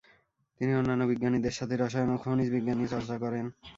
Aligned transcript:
তিনি 0.61 0.71
অন্যান্য 0.75 1.03
বিজ্ঞানীদের 1.11 1.57
সাথে 1.59 1.75
রসায়ন 1.75 2.09
ও 2.11 2.21
খনিজবিজ্ঞান 2.23 2.75
নিয়ে 2.77 2.93
চর্চা 2.93 3.15
করেন। 3.23 3.45